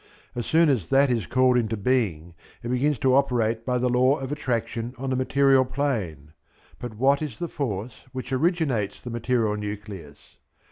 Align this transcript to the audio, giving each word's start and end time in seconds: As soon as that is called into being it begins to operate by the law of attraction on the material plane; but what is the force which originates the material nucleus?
As 0.33 0.47
soon 0.47 0.67
as 0.69 0.89
that 0.89 1.11
is 1.11 1.27
called 1.27 1.57
into 1.57 1.77
being 1.77 2.33
it 2.63 2.69
begins 2.69 2.97
to 2.97 3.13
operate 3.13 3.63
by 3.67 3.77
the 3.77 3.87
law 3.87 4.17
of 4.17 4.31
attraction 4.31 4.95
on 4.97 5.11
the 5.11 5.15
material 5.15 5.63
plane; 5.63 6.33
but 6.79 6.95
what 6.95 7.21
is 7.21 7.37
the 7.37 7.47
force 7.47 7.97
which 8.11 8.33
originates 8.33 8.99
the 8.99 9.11
material 9.11 9.55
nucleus? 9.55 10.37